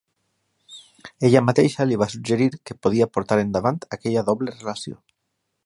Ella 1.27 1.43
mateixa 1.49 1.85
li 1.89 1.99
va 2.03 2.07
suggerir 2.13 2.49
que 2.69 2.77
podia 2.87 3.09
portar 3.19 3.39
endavant 3.43 3.81
aquella 3.99 4.25
doble 4.31 4.57
relació. 4.59 4.99